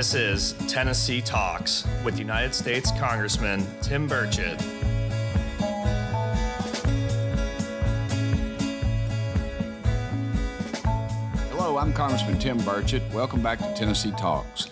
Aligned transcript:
This 0.00 0.14
is 0.14 0.54
Tennessee 0.66 1.20
Talks 1.20 1.86
with 2.02 2.18
United 2.18 2.54
States 2.54 2.90
Congressman 2.92 3.66
Tim 3.82 4.08
Burchett. 4.08 4.58
Hello, 11.50 11.76
I'm 11.76 11.92
Congressman 11.92 12.38
Tim 12.38 12.58
Burchett. 12.60 13.12
Welcome 13.12 13.42
back 13.42 13.58
to 13.58 13.74
Tennessee 13.74 14.12
Talks. 14.12 14.70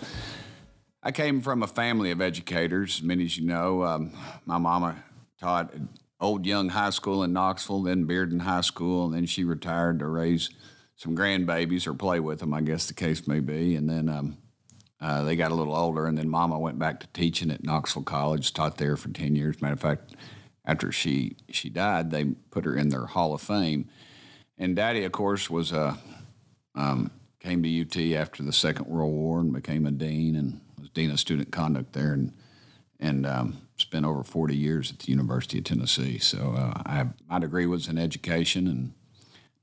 I 1.03 1.11
came 1.11 1.41
from 1.41 1.61
a 1.61 1.67
family 1.67 2.09
of 2.09 2.21
educators. 2.21 3.03
Many 3.03 3.25
as 3.25 3.37
you 3.37 3.45
know, 3.45 3.83
um, 3.83 4.11
my 4.47 4.57
mama 4.57 5.03
taught 5.39 5.75
at 5.75 5.81
Old 6.19 6.43
Young 6.47 6.69
High 6.69 6.89
School 6.89 7.23
in 7.23 7.33
Knoxville, 7.33 7.83
then 7.83 8.07
Bearden 8.07 8.41
High 8.41 8.61
School, 8.61 9.05
and 9.05 9.13
then 9.13 9.27
she 9.27 9.43
retired 9.43 9.99
to 9.99 10.07
raise 10.07 10.49
some 10.95 11.15
grandbabies 11.15 11.85
or 11.85 11.93
play 11.93 12.19
with 12.19 12.39
them, 12.39 12.51
I 12.51 12.61
guess 12.61 12.87
the 12.87 12.95
case 12.95 13.27
may 13.27 13.41
be. 13.41 13.75
And 13.75 13.87
then 13.87 14.09
um, 14.09 14.39
uh, 15.01 15.23
they 15.23 15.35
got 15.35 15.51
a 15.51 15.55
little 15.55 15.75
older, 15.75 16.05
and 16.05 16.17
then 16.17 16.29
Mama 16.29 16.59
went 16.59 16.77
back 16.77 16.99
to 16.99 17.07
teaching 17.07 17.51
at 17.51 17.63
Knoxville 17.63 18.03
College, 18.03 18.53
taught 18.53 18.77
there 18.77 18.97
for 18.97 19.09
10 19.09 19.35
years. 19.35 19.61
Matter 19.61 19.73
of 19.73 19.79
fact, 19.79 20.15
after 20.65 20.91
she, 20.91 21.37
she 21.49 21.69
died, 21.69 22.11
they 22.11 22.25
put 22.51 22.65
her 22.65 22.75
in 22.75 22.89
their 22.89 23.05
Hall 23.05 23.33
of 23.33 23.41
Fame. 23.41 23.87
And 24.57 24.75
Daddy, 24.75 25.05
of 25.05 25.13
course, 25.13 25.49
was 25.49 25.71
a, 25.71 25.97
um, 26.75 27.11
came 27.39 27.63
to 27.63 27.81
UT 27.81 27.97
after 28.19 28.43
the 28.43 28.51
Second 28.51 28.87
World 28.87 29.13
War 29.13 29.39
and 29.39 29.53
became 29.53 29.85
a 29.85 29.91
dean 29.91 30.35
and 30.35 30.59
was 30.77 30.89
dean 30.89 31.11
of 31.11 31.19
student 31.19 31.51
conduct 31.51 31.93
there 31.93 32.11
and, 32.11 32.33
and 32.99 33.25
um, 33.25 33.61
spent 33.77 34.05
over 34.05 34.21
40 34.21 34.55
years 34.55 34.91
at 34.91 34.99
the 34.99 35.11
University 35.11 35.59
of 35.59 35.63
Tennessee. 35.63 36.17
So 36.17 36.55
uh, 36.57 36.81
I, 36.85 37.05
my 37.29 37.39
degree 37.39 37.65
was 37.65 37.87
in 37.87 37.97
education 37.97 38.67
and 38.67 38.93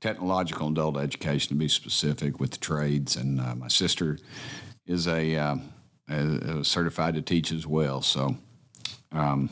technological 0.01 0.69
adult 0.69 0.97
education 0.97 1.49
to 1.49 1.55
be 1.55 1.67
specific 1.67 2.39
with 2.39 2.51
the 2.51 2.57
trades. 2.57 3.15
And 3.15 3.39
uh, 3.39 3.53
my 3.53 3.67
sister 3.67 4.17
is 4.87 5.07
a, 5.07 5.35
uh, 5.35 5.55
a, 6.09 6.63
certified 6.63 7.15
to 7.15 7.21
teach 7.21 7.51
as 7.51 7.67
well. 7.67 8.01
So, 8.01 8.37
um, 9.11 9.49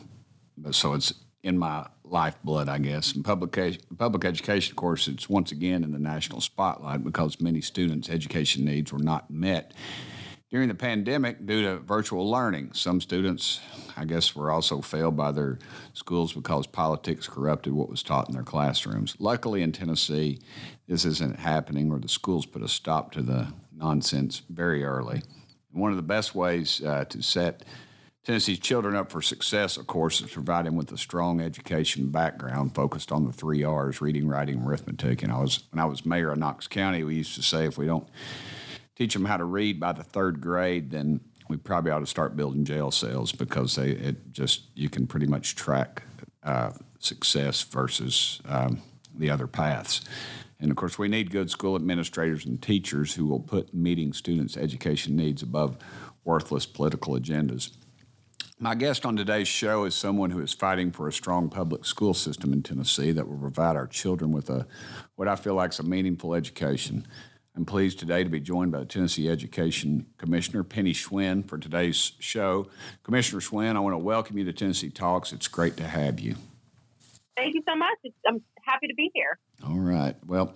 so 0.71 0.93
it's 0.93 1.13
in 1.43 1.57
my 1.57 1.87
lifeblood, 2.03 2.69
I 2.69 2.79
guess. 2.79 3.13
And 3.13 3.23
public, 3.23 3.79
public 3.97 4.25
education, 4.25 4.71
of 4.71 4.77
course, 4.77 5.07
it's 5.07 5.29
once 5.29 5.51
again 5.51 5.83
in 5.83 5.91
the 5.91 5.99
national 5.99 6.41
spotlight 6.41 7.03
because 7.03 7.39
many 7.41 7.61
students' 7.61 8.09
education 8.09 8.65
needs 8.65 8.91
were 8.91 8.99
not 8.99 9.29
met 9.29 9.73
during 10.55 10.69
the 10.69 10.73
pandemic 10.73 11.45
due 11.45 11.63
to 11.63 11.79
virtual 11.79 12.31
learning. 12.31 12.69
Some 12.71 13.01
students, 13.01 13.59
I 13.97 14.05
guess, 14.05 14.33
were 14.33 14.49
also 14.49 14.79
failed 14.79 15.17
by 15.17 15.33
their 15.33 15.59
schools 15.91 16.31
because 16.31 16.65
politics 16.65 17.27
corrupted 17.27 17.73
what 17.73 17.89
was 17.89 18.01
taught 18.01 18.29
in 18.29 18.35
their 18.35 18.43
classrooms. 18.43 19.17
Luckily, 19.19 19.61
in 19.61 19.73
Tennessee, 19.73 20.39
this 20.87 21.03
isn't 21.03 21.39
happening, 21.39 21.91
or 21.91 21.99
the 21.99 22.07
schools 22.07 22.45
put 22.45 22.63
a 22.63 22.69
stop 22.69 23.11
to 23.11 23.21
the 23.21 23.49
nonsense 23.75 24.43
very 24.49 24.85
early. 24.85 25.23
One 25.73 25.91
of 25.91 25.97
the 25.97 26.03
best 26.03 26.33
ways 26.33 26.81
uh, 26.81 27.03
to 27.03 27.21
set 27.21 27.65
Tennessee's 28.23 28.59
children 28.59 28.95
up 28.95 29.11
for 29.11 29.21
success, 29.21 29.75
of 29.75 29.87
course, 29.87 30.21
is 30.21 30.31
provide 30.31 30.67
them 30.67 30.77
with 30.77 30.89
a 30.93 30.97
strong 30.97 31.41
education 31.41 32.11
background 32.11 32.73
focused 32.73 33.11
on 33.11 33.25
the 33.25 33.33
three 33.33 33.65
R's: 33.65 33.99
reading, 33.99 34.29
writing, 34.29 34.61
arithmetic. 34.61 35.21
And 35.21 35.33
I 35.33 35.39
was 35.39 35.65
when 35.71 35.81
I 35.81 35.85
was 35.85 36.05
mayor 36.05 36.31
of 36.31 36.37
Knox 36.37 36.65
County, 36.65 37.03
we 37.03 37.15
used 37.15 37.35
to 37.35 37.43
say 37.43 37.65
if 37.65 37.77
we 37.77 37.87
don't 37.87 38.07
teach 38.95 39.13
them 39.13 39.25
how 39.25 39.37
to 39.37 39.45
read 39.45 39.79
by 39.79 39.91
the 39.91 40.03
third 40.03 40.41
grade, 40.41 40.91
then 40.91 41.19
we 41.49 41.57
probably 41.57 41.91
ought 41.91 41.99
to 41.99 42.05
start 42.05 42.35
building 42.35 42.65
jail 42.65 42.91
cells 42.91 43.31
because 43.31 43.75
they 43.75 43.91
it 43.91 44.31
just 44.31 44.63
you 44.73 44.89
can 44.89 45.05
pretty 45.05 45.27
much 45.27 45.55
track 45.55 46.03
uh, 46.43 46.71
success 46.99 47.61
versus 47.63 48.41
um, 48.47 48.81
the 49.17 49.29
other 49.29 49.47
paths. 49.47 50.01
And 50.59 50.71
of 50.71 50.77
course, 50.77 50.97
we 50.97 51.07
need 51.07 51.31
good 51.31 51.51
school 51.51 51.75
administrators 51.75 52.45
and 52.45 52.61
teachers 52.61 53.13
who 53.13 53.25
will 53.25 53.41
put 53.41 53.73
meeting 53.73 54.13
students' 54.13 54.55
education 54.55 55.15
needs 55.15 55.43
above 55.43 55.77
worthless 56.23 56.65
political 56.65 57.13
agendas. 57.13 57.71
My 58.57 58.73
guest 58.73 59.05
on 59.05 59.17
today's 59.17 59.49
show 59.49 59.83
is 59.83 59.95
someone 59.95 60.31
who 60.31 60.39
is 60.39 60.53
fighting 60.53 60.91
for 60.91 61.09
a 61.09 61.13
strong 61.13 61.49
public 61.49 61.83
school 61.83 62.13
system 62.13 62.53
in 62.53 62.63
Tennessee 62.63 63.11
that 63.11 63.27
will 63.27 63.37
provide 63.37 63.75
our 63.75 63.85
children 63.85 64.31
with 64.31 64.49
a 64.49 64.65
what 65.15 65.27
I 65.27 65.35
feel 65.35 65.55
like 65.55 65.71
is 65.71 65.79
a 65.79 65.83
meaningful 65.83 66.33
education. 66.33 67.05
I'm 67.57 67.63
pleased 67.63 67.99
today 67.99 68.21
to 68.21 68.29
be 68.29 68.41
joined 68.41 68.73
by 68.73 68.79
the 68.79 68.85
Tennessee 68.85 69.29
Education 69.29 70.07
Commissioner 70.17 70.61
Penny 70.65 70.91
Schwinn 70.91 71.47
for 71.47 71.57
today's 71.57 72.11
show. 72.19 72.67
Commissioner 73.03 73.39
Schwinn, 73.39 73.77
I 73.77 73.79
want 73.79 73.93
to 73.93 73.97
welcome 73.97 74.37
you 74.37 74.43
to 74.43 74.51
Tennessee 74.51 74.89
Talks. 74.89 75.31
It's 75.31 75.47
great 75.47 75.77
to 75.77 75.87
have 75.87 76.19
you. 76.19 76.35
Thank 77.37 77.55
you 77.55 77.63
so 77.65 77.73
much. 77.77 77.97
I'm 78.27 78.41
happy 78.65 78.87
to 78.87 78.93
be 78.95 79.09
here. 79.13 79.39
All 79.65 79.79
right. 79.79 80.17
Well, 80.25 80.53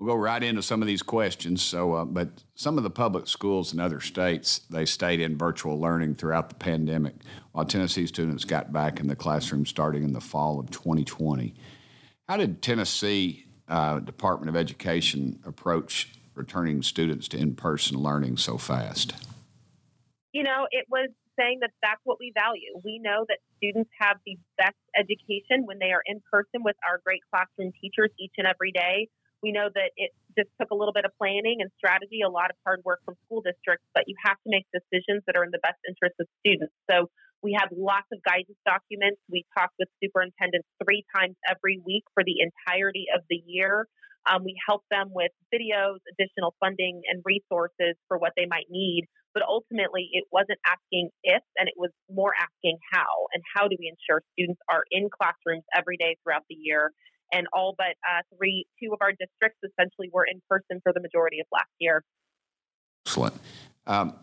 we'll 0.00 0.16
go 0.16 0.20
right 0.20 0.42
into 0.42 0.60
some 0.60 0.82
of 0.82 0.88
these 0.88 1.04
questions. 1.04 1.62
So, 1.62 1.92
uh, 1.92 2.04
but 2.04 2.42
some 2.56 2.78
of 2.78 2.82
the 2.82 2.90
public 2.90 3.28
schools 3.28 3.72
in 3.72 3.78
other 3.78 4.00
states 4.00 4.62
they 4.70 4.86
stayed 4.86 5.20
in 5.20 5.38
virtual 5.38 5.78
learning 5.78 6.16
throughout 6.16 6.48
the 6.48 6.56
pandemic, 6.56 7.14
while 7.52 7.64
Tennessee 7.64 8.08
students 8.08 8.44
got 8.44 8.72
back 8.72 8.98
in 8.98 9.06
the 9.06 9.14
classroom 9.14 9.64
starting 9.66 10.02
in 10.02 10.12
the 10.12 10.20
fall 10.20 10.58
of 10.58 10.68
2020. 10.72 11.54
How 12.28 12.36
did 12.38 12.60
Tennessee 12.60 13.46
uh, 13.68 14.00
Department 14.00 14.48
of 14.48 14.56
Education 14.56 15.38
approach 15.44 16.10
returning 16.34 16.82
students 16.82 17.28
to 17.28 17.38
in 17.38 17.54
person 17.54 17.98
learning 17.98 18.36
so 18.36 18.58
fast? 18.58 19.14
You 20.32 20.42
know, 20.42 20.66
it 20.70 20.86
was 20.90 21.10
saying 21.38 21.58
that 21.60 21.70
that's 21.82 22.00
what 22.04 22.18
we 22.18 22.32
value. 22.34 22.78
We 22.84 22.98
know 23.02 23.24
that 23.28 23.38
students 23.58 23.90
have 24.00 24.18
the 24.26 24.36
best 24.58 24.78
education 24.98 25.66
when 25.66 25.78
they 25.78 25.90
are 25.90 26.02
in 26.06 26.22
person 26.30 26.62
with 26.62 26.76
our 26.86 27.00
great 27.04 27.22
classroom 27.30 27.72
teachers 27.80 28.10
each 28.18 28.34
and 28.38 28.46
every 28.46 28.72
day. 28.72 29.08
We 29.42 29.52
know 29.52 29.68
that 29.74 29.90
it 29.96 30.10
just 30.38 30.48
took 30.58 30.70
a 30.70 30.74
little 30.74 30.94
bit 30.94 31.04
of 31.04 31.12
planning 31.18 31.60
and 31.60 31.70
strategy, 31.76 32.22
a 32.24 32.30
lot 32.30 32.50
of 32.50 32.56
hard 32.64 32.80
work 32.84 33.00
from 33.04 33.14
school 33.26 33.42
districts, 33.42 33.84
but 33.94 34.04
you 34.06 34.16
have 34.24 34.38
to 34.42 34.48
make 34.48 34.66
decisions 34.72 35.22
that 35.26 35.36
are 35.36 35.44
in 35.44 35.50
the 35.50 35.60
best 35.60 35.78
interest 35.86 36.16
of 36.18 36.26
students. 36.40 36.72
So 36.90 37.10
we 37.42 37.52
have 37.60 37.68
lots 37.76 38.08
of 38.10 38.24
guidance 38.24 38.56
documents. 38.64 39.20
We 39.28 39.44
talk 39.52 39.70
with 39.78 39.88
superintendents 40.02 40.66
three 40.82 41.04
times 41.14 41.36
every 41.44 41.78
week 41.84 42.04
for 42.14 42.24
the 42.24 42.40
entirety 42.40 43.06
of 43.14 43.20
the 43.28 43.42
year. 43.44 43.86
Um, 44.26 44.44
we 44.44 44.56
help 44.66 44.82
them 44.90 45.08
with 45.12 45.32
videos, 45.52 45.98
additional 46.12 46.54
funding, 46.60 47.02
and 47.10 47.22
resources 47.24 47.96
for 48.08 48.18
what 48.18 48.32
they 48.36 48.46
might 48.46 48.66
need. 48.70 49.04
But 49.34 49.42
ultimately, 49.42 50.08
it 50.12 50.24
wasn't 50.30 50.58
asking 50.64 51.10
if, 51.24 51.42
and 51.56 51.68
it 51.68 51.74
was 51.76 51.90
more 52.10 52.32
asking 52.38 52.78
how. 52.92 53.26
And 53.34 53.42
how 53.54 53.66
do 53.68 53.76
we 53.78 53.90
ensure 53.90 54.22
students 54.32 54.60
are 54.70 54.84
in 54.90 55.08
classrooms 55.10 55.64
every 55.76 55.96
day 55.96 56.16
throughout 56.22 56.44
the 56.48 56.54
year? 56.54 56.92
And 57.32 57.48
all 57.52 57.74
but 57.76 57.96
uh, 58.08 58.22
three, 58.36 58.64
two 58.80 58.92
of 58.92 58.98
our 59.00 59.10
districts 59.10 59.58
essentially 59.64 60.08
were 60.12 60.24
in 60.24 60.40
person 60.48 60.80
for 60.82 60.92
the 60.92 61.00
majority 61.00 61.40
of 61.40 61.46
last 61.52 61.70
year. 61.80 62.04
Excellent. 63.06 63.34
Um, 63.86 64.14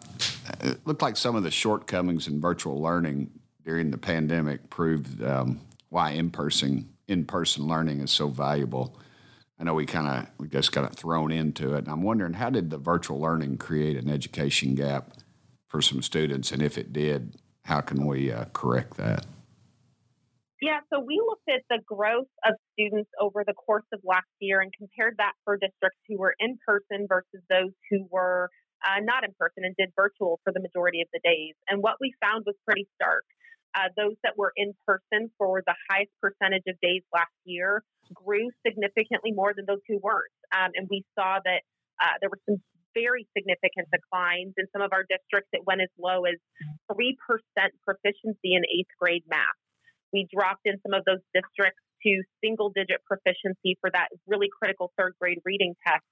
it 0.61 0.79
looked 0.87 1.01
like 1.01 1.17
some 1.17 1.35
of 1.35 1.43
the 1.43 1.51
shortcomings 1.51 2.27
in 2.27 2.39
virtual 2.39 2.81
learning 2.81 3.29
during 3.63 3.91
the 3.91 3.97
pandemic 3.97 4.69
proved 4.69 5.21
um, 5.23 5.59
why 5.89 6.11
in 6.11 6.31
person 6.31 6.89
in 7.07 7.25
person 7.25 7.67
learning 7.67 7.99
is 7.99 8.11
so 8.11 8.27
valuable. 8.27 8.97
I 9.61 9.63
know 9.63 9.75
we 9.75 9.85
kind 9.85 10.07
of 10.07 10.27
we 10.39 10.47
just 10.47 10.71
got 10.71 10.95
thrown 10.95 11.31
into 11.31 11.75
it. 11.75 11.85
And 11.85 11.89
I'm 11.89 12.01
wondering 12.01 12.33
how 12.33 12.49
did 12.49 12.71
the 12.71 12.79
virtual 12.79 13.21
learning 13.21 13.59
create 13.59 13.95
an 13.95 14.09
education 14.09 14.73
gap 14.73 15.13
for 15.67 15.83
some 15.83 16.01
students, 16.01 16.51
and 16.51 16.63
if 16.63 16.79
it 16.79 16.91
did, 16.91 17.35
how 17.63 17.79
can 17.79 18.07
we 18.07 18.31
uh, 18.31 18.45
correct 18.53 18.97
that? 18.97 19.27
Yeah, 20.63 20.79
so 20.91 20.99
we 20.99 21.21
looked 21.23 21.47
at 21.47 21.61
the 21.69 21.79
growth 21.85 22.27
of 22.43 22.53
students 22.73 23.09
over 23.19 23.43
the 23.45 23.53
course 23.53 23.85
of 23.93 23.99
last 24.03 24.27
year 24.39 24.61
and 24.61 24.73
compared 24.75 25.15
that 25.17 25.33
for 25.45 25.57
districts 25.57 25.99
who 26.09 26.17
were 26.17 26.35
in 26.39 26.57
person 26.65 27.05
versus 27.07 27.41
those 27.49 27.71
who 27.89 28.07
were 28.09 28.49
uh, 28.83 28.99
not 29.01 29.23
in 29.23 29.31
person 29.39 29.63
and 29.63 29.75
did 29.77 29.89
virtual 29.95 30.39
for 30.43 30.51
the 30.51 30.59
majority 30.59 31.01
of 31.01 31.07
the 31.13 31.19
days. 31.23 31.53
And 31.69 31.81
what 31.81 31.95
we 32.01 32.13
found 32.21 32.45
was 32.45 32.55
pretty 32.65 32.87
stark. 32.95 33.23
Uh, 33.73 33.89
those 33.95 34.15
that 34.23 34.37
were 34.37 34.53
in 34.57 34.73
person 34.85 35.31
for 35.37 35.63
the 35.65 35.75
highest 35.89 36.11
percentage 36.19 36.63
of 36.67 36.75
days 36.81 37.01
last 37.13 37.31
year 37.45 37.83
grew 38.13 38.49
significantly 38.65 39.31
more 39.31 39.53
than 39.55 39.65
those 39.65 39.83
who 39.87 39.99
weren't. 40.01 40.33
Um, 40.51 40.71
and 40.75 40.87
we 40.89 41.03
saw 41.17 41.39
that 41.43 41.61
uh, 42.01 42.17
there 42.19 42.29
were 42.29 42.41
some 42.49 42.61
very 42.93 43.27
significant 43.35 43.87
declines. 43.91 44.53
In 44.57 44.67
some 44.73 44.81
of 44.81 44.91
our 44.91 45.03
districts, 45.07 45.49
it 45.53 45.63
went 45.65 45.81
as 45.81 45.91
low 45.97 46.25
as 46.25 46.35
3% 46.91 47.15
proficiency 47.83 48.51
in 48.55 48.63
eighth 48.67 48.91
grade 48.99 49.23
math. 49.29 49.59
We 50.11 50.27
dropped 50.27 50.65
in 50.65 50.75
some 50.83 50.93
of 50.93 51.05
those 51.05 51.23
districts 51.33 51.79
to 52.03 52.23
single 52.43 52.69
digit 52.73 52.99
proficiency 53.05 53.77
for 53.79 53.89
that 53.93 54.09
really 54.27 54.49
critical 54.51 54.91
third 54.97 55.15
grade 55.19 55.39
reading 55.45 55.75
test. 55.85 56.03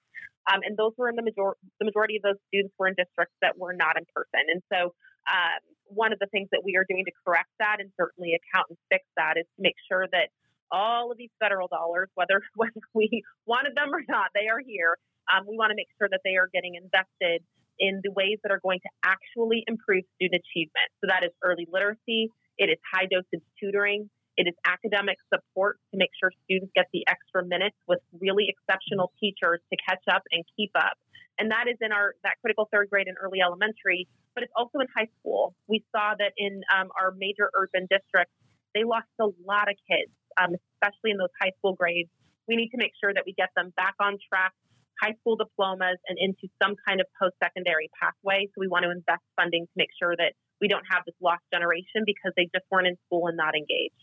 Um, 0.47 0.62
and 0.63 0.77
those 0.77 0.94
were 0.97 1.09
in 1.09 1.15
the 1.15 1.24
major 1.24 1.57
the 1.80 1.86
majority 1.86 2.15
of 2.15 2.24
those 2.24 2.39
students 2.47 2.74
were 2.80 2.88
in 2.88 2.95
districts 2.95 3.36
that 3.41 3.57
were 3.57 3.74
not 3.74 3.97
in 3.97 4.06
person. 4.15 4.47
And 4.47 4.62
so 4.71 4.95
um, 5.27 5.59
one 5.86 6.13
of 6.13 6.19
the 6.19 6.27
things 6.31 6.47
that 6.51 6.62
we 6.63 6.77
are 6.77 6.86
doing 6.88 7.03
to 7.06 7.12
correct 7.25 7.51
that 7.59 7.77
and 7.80 7.91
certainly 8.00 8.38
account 8.38 8.69
and 8.69 8.77
fix 8.89 9.03
that 9.18 9.36
is 9.38 9.45
to 9.57 9.59
make 9.62 9.75
sure 9.89 10.07
that 10.13 10.30
all 10.71 11.12
of 11.12 11.18
these 11.18 11.31
federal 11.39 11.68
dollars, 11.68 12.10
whether 12.16 12.42
whether 12.56 12.81
we 12.94 13.24
wanted 13.45 13.75
them 13.75 13.94
or 13.94 14.04
not, 14.07 14.30
they 14.33 14.48
are 14.48 14.60
here. 14.66 14.98
Um, 15.30 15.45
we 15.48 15.57
want 15.57 15.69
to 15.69 15.75
make 15.75 15.89
sure 15.98 16.10
that 16.10 16.21
they 16.24 16.36
are 16.38 16.50
getting 16.54 16.75
invested 16.75 17.45
in 17.80 18.01
the 18.04 18.12
ways 18.12 18.38
that 18.44 18.51
are 18.51 18.60
going 18.60 18.80
to 18.81 18.92
actually 19.04 19.63
improve 19.68 20.04
student 20.16 20.42
achievement. 20.42 20.89
So 21.00 21.07
that 21.07 21.24
is 21.24 21.31
early 21.44 21.68
literacy, 21.71 22.27
it 22.57 22.68
is 22.68 22.77
high 22.92 23.07
dosage 23.07 23.45
tutoring, 23.60 24.10
it 24.36 24.48
is 24.48 24.56
academic 24.66 25.18
support 25.33 25.80
to 25.92 25.98
make 25.98 26.10
sure 26.19 26.31
students 26.44 26.72
get 26.75 26.88
the 26.94 27.04
extra 27.07 27.45
minutes 27.45 27.75
with 27.88 28.00
really 28.19 28.48
exceptional 28.48 29.12
teachers 29.19 29.60
to 29.72 29.77
catch 29.88 30.04
up 30.12 30.24
and 30.31 30.44
keep 30.56 30.72
up. 30.75 30.98
and 31.39 31.51
that 31.51 31.72
is 31.72 31.77
in 31.80 31.92
our 31.92 32.15
that 32.24 32.36
critical 32.42 32.68
third 32.72 32.89
grade 32.89 33.07
and 33.07 33.15
early 33.22 33.39
elementary, 33.39 34.07
but 34.36 34.44
it's 34.44 34.51
also 34.56 34.80
in 34.80 34.88
high 34.95 35.07
school. 35.19 35.56
We 35.68 35.83
saw 35.95 36.15
that 36.19 36.33
in 36.38 36.62
um, 36.75 36.89
our 37.00 37.12
major 37.15 37.50
urban 37.56 37.88
districts, 37.89 38.33
they 38.75 38.83
lost 38.83 39.07
a 39.19 39.31
lot 39.48 39.72
of 39.72 39.75
kids, 39.88 40.12
um, 40.37 40.55
especially 40.75 41.11
in 41.11 41.17
those 41.17 41.33
high 41.41 41.51
school 41.57 41.73
grades. 41.73 42.09
We 42.47 42.55
need 42.55 42.69
to 42.69 42.77
make 42.77 42.91
sure 43.01 43.13
that 43.13 43.23
we 43.25 43.33
get 43.33 43.49
them 43.55 43.71
back 43.75 43.95
on 43.99 44.17
track, 44.27 44.53
high 45.01 45.13
school 45.21 45.35
diplomas, 45.35 45.97
and 46.07 46.17
into 46.19 46.47
some 46.61 46.75
kind 46.87 46.99
of 46.99 47.07
post 47.21 47.35
secondary 47.41 47.89
pathway. 48.01 48.47
So 48.47 48.59
we 48.59 48.67
want 48.67 48.83
to 48.83 48.91
invest 48.91 49.23
funding 49.35 49.65
to 49.65 49.73
make 49.75 49.89
sure 49.97 50.15
that 50.17 50.33
we 50.59 50.67
don't 50.67 50.85
have 50.89 51.03
this 51.05 51.15
lost 51.21 51.43
generation 51.53 52.03
because 52.05 52.33
they 52.35 52.49
just 52.53 52.65
weren't 52.71 52.87
in 52.87 52.97
school 53.05 53.27
and 53.27 53.37
not 53.37 53.55
engaged. 53.55 53.93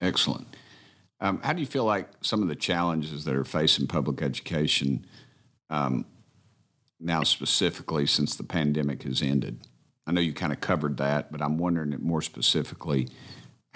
Excellent. 0.00 0.56
Um, 1.20 1.40
how 1.42 1.52
do 1.54 1.60
you 1.60 1.66
feel 1.66 1.84
like 1.84 2.08
some 2.20 2.42
of 2.42 2.48
the 2.48 2.56
challenges 2.56 3.24
that 3.24 3.34
are 3.34 3.44
facing 3.44 3.86
public 3.86 4.20
education 4.20 5.06
um, 5.70 6.04
now, 7.00 7.22
specifically 7.22 8.06
since 8.06 8.36
the 8.36 8.44
pandemic 8.44 9.04
has 9.04 9.22
ended? 9.22 9.66
I 10.06 10.12
know 10.12 10.20
you 10.20 10.32
kind 10.32 10.52
of 10.52 10.60
covered 10.60 10.98
that, 10.98 11.32
but 11.32 11.42
I'm 11.42 11.58
wondering 11.58 11.96
more 12.00 12.22
specifically, 12.22 13.08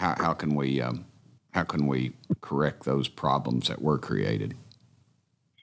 how, 0.00 0.14
how 0.16 0.32
can 0.32 0.54
we 0.54 0.80
um, 0.80 1.04
how 1.52 1.62
can 1.62 1.86
we 1.86 2.16
correct 2.40 2.84
those 2.84 3.06
problems 3.06 3.68
that 3.68 3.82
were 3.82 3.98
created? 3.98 4.56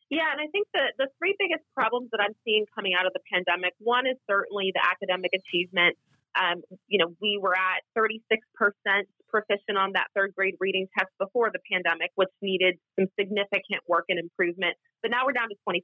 Yeah, 0.10 0.30
and 0.32 0.40
I 0.40 0.48
think 0.54 0.68
the, 0.74 0.94
the 0.98 1.08
three 1.18 1.36
biggest 1.40 1.66
problems 1.74 2.10
that 2.12 2.22
I'm 2.22 2.36
seeing 2.46 2.66
coming 2.74 2.94
out 2.94 3.06
of 3.06 3.14
the 3.14 3.20
pandemic 3.34 3.74
one 3.80 4.06
is 4.06 4.16
certainly 4.30 4.72
the 4.74 4.84
academic 4.86 5.32
achievement. 5.34 5.98
Um, 6.38 6.62
you 6.88 7.00
know, 7.00 7.12
we 7.20 7.40
were 7.42 7.56
at 7.58 7.82
36% 7.98 8.22
proficient 9.28 9.76
on 9.76 9.94
that 9.94 10.08
third 10.16 10.34
grade 10.38 10.56
reading 10.62 10.88
test 10.96 11.10
before 11.20 11.50
the 11.52 11.60
pandemic, 11.70 12.12
which 12.16 12.30
needed 12.42 12.78
some 12.96 13.08
significant 13.20 13.82
work 13.88 14.06
and 14.08 14.20
improvement. 14.20 14.78
But 15.02 15.12
now 15.12 15.26
we're 15.26 15.34
down 15.34 15.50
to 15.50 15.58
25%. 15.68 15.82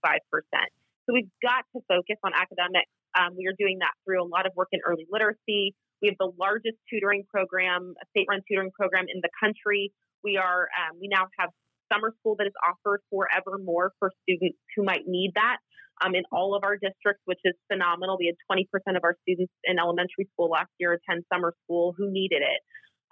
So 1.06 1.12
we've 1.12 1.32
got 1.42 1.66
to 1.76 1.82
focus 1.90 2.16
on 2.24 2.32
academics. 2.38 2.92
Um, 3.18 3.36
we 3.36 3.48
are 3.48 3.58
doing 3.58 3.80
that 3.80 3.92
through 4.06 4.24
a 4.24 4.30
lot 4.30 4.46
of 4.46 4.54
work 4.56 4.70
in 4.72 4.80
early 4.86 5.08
literacy. 5.12 5.76
We 6.04 6.12
have 6.12 6.20
the 6.20 6.36
largest 6.38 6.76
tutoring 6.92 7.24
program, 7.32 7.96
a 7.96 8.06
state-run 8.12 8.44
tutoring 8.44 8.72
program 8.76 9.06
in 9.08 9.24
the 9.24 9.32
country. 9.40 9.94
We 10.22 10.36
are 10.36 10.68
um, 10.76 11.00
we 11.00 11.08
now 11.08 11.32
have 11.40 11.50
summer 11.88 12.12
school 12.20 12.36
that 12.38 12.48
is 12.48 12.54
offered 12.60 13.00
forevermore 13.10 13.94
for 14.00 14.12
students 14.28 14.60
who 14.76 14.84
might 14.84 15.08
need 15.08 15.32
that 15.36 15.64
um, 16.04 16.14
in 16.14 16.24
all 16.30 16.56
of 16.56 16.64
our 16.68 16.76
districts, 16.76 17.24
which 17.24 17.40
is 17.46 17.56
phenomenal. 17.72 18.18
We 18.20 18.28
had 18.28 18.36
20% 18.52 18.68
of 18.98 19.04
our 19.08 19.16
students 19.24 19.54
in 19.64 19.80
elementary 19.80 20.28
school 20.34 20.50
last 20.52 20.76
year 20.78 20.92
attend 21.00 21.24
summer 21.32 21.54
school 21.64 21.96
who 21.96 22.12
needed 22.12 22.44
it. 22.44 22.60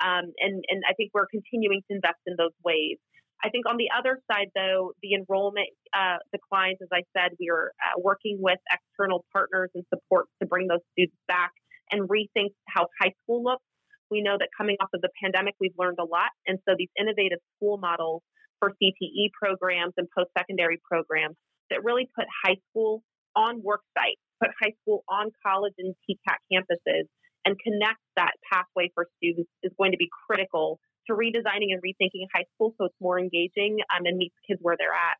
Um, 0.04 0.34
and, 0.44 0.60
and 0.68 0.84
I 0.84 0.94
think 0.94 1.12
we're 1.14 1.32
continuing 1.32 1.82
to 1.88 1.96
invest 1.96 2.20
in 2.28 2.36
those 2.38 2.56
ways. 2.66 2.98
I 3.44 3.50
think 3.50 3.66
on 3.70 3.78
the 3.78 3.90
other 3.96 4.20
side, 4.30 4.52
though, 4.54 4.92
the 5.02 5.14
enrollment 5.16 5.70
uh, 5.96 6.18
declines. 6.34 6.78
As 6.82 6.90
I 6.92 7.08
said, 7.16 7.38
we 7.40 7.50
are 7.50 7.72
uh, 7.80 8.00
working 8.04 8.38
with 8.40 8.60
external 8.70 9.26
partners 9.32 9.70
and 9.74 9.86
support 9.94 10.28
to 10.42 10.48
bring 10.48 10.68
those 10.68 10.84
students 10.94 11.18
back 11.28 11.52
and 11.92 12.10
rethink 12.10 12.52
how 12.68 12.88
high 13.00 13.14
school 13.24 13.44
looks. 13.44 13.64
We 14.10 14.22
know 14.22 14.36
that 14.38 14.50
coming 14.58 14.76
off 14.82 14.90
of 14.94 15.02
the 15.02 15.10
pandemic, 15.22 15.56
we've 15.60 15.76
learned 15.78 15.98
a 16.00 16.06
lot. 16.06 16.32
And 16.46 16.60
so 16.68 16.76
these 16.78 16.92
innovative 17.00 17.40
school 17.56 17.78
models 17.78 18.22
for 18.60 18.72
CTE 18.72 19.32
programs 19.32 19.94
and 19.98 20.08
post 20.16 20.30
secondary 20.38 20.82
programs 20.84 21.36
that 21.70 21.84
really 21.84 22.10
put 22.16 22.26
high 22.44 22.58
school 22.70 23.04
on 23.36 23.64
work 23.64 23.82
sites, 23.98 24.20
put 24.42 24.52
high 24.62 24.74
school 24.82 25.04
on 25.08 25.32
college 25.46 25.74
and 25.80 25.96
TCAT 26.04 26.38
campuses, 26.52 27.08
and 27.46 27.56
connect 27.64 28.00
that 28.16 28.34
pathway 28.52 28.92
for 28.94 29.08
students 29.18 29.50
is 29.64 29.72
going 29.78 29.92
to 29.92 29.98
be 29.98 30.10
critical 30.28 30.80
to 31.08 31.14
redesigning 31.14 31.74
and 31.74 31.82
rethinking 31.82 32.30
high 32.34 32.46
school 32.54 32.76
so 32.78 32.86
it's 32.86 32.96
more 33.02 33.18
engaging 33.18 33.80
um, 33.90 34.06
and 34.06 34.18
meets 34.18 34.36
kids 34.48 34.60
where 34.62 34.76
they're 34.78 34.94
at. 34.94 35.18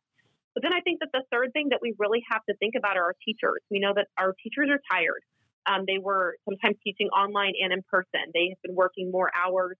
But 0.54 0.62
then 0.62 0.72
I 0.72 0.80
think 0.80 1.00
that 1.00 1.08
the 1.12 1.24
third 1.32 1.52
thing 1.52 1.70
that 1.70 1.80
we 1.80 1.94
really 1.98 2.22
have 2.30 2.44
to 2.48 2.54
think 2.56 2.74
about 2.76 2.96
are 2.96 3.04
our 3.04 3.16
teachers. 3.24 3.60
We 3.70 3.80
know 3.80 3.92
that 3.96 4.06
our 4.18 4.34
teachers 4.42 4.68
are 4.70 4.80
tired. 4.92 5.24
Um, 5.66 5.84
they 5.86 5.98
were 5.98 6.36
sometimes 6.44 6.76
teaching 6.82 7.08
online 7.08 7.52
and 7.62 7.72
in 7.72 7.82
person. 7.90 8.32
They 8.34 8.50
have 8.50 8.62
been 8.62 8.74
working 8.74 9.10
more 9.10 9.30
hours 9.34 9.76